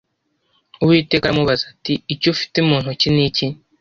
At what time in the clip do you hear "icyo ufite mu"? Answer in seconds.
2.13-2.75